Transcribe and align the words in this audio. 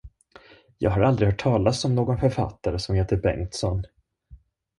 Jag 0.77 0.91
har 0.91 1.01
aldrig 1.01 1.29
hört 1.29 1.39
talas 1.41 1.85
om 1.85 1.95
någon 1.95 2.17
författare, 2.17 2.79
som 2.79 2.95
heter 2.95 3.15
Bengtsson. 3.17 3.83